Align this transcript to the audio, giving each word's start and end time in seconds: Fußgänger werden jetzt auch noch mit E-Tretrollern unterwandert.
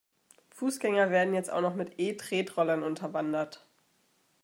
Fußgänger 0.53 1.11
werden 1.11 1.35
jetzt 1.35 1.51
auch 1.51 1.61
noch 1.61 1.75
mit 1.75 1.99
E-Tretrollern 1.99 2.81
unterwandert. 2.81 3.67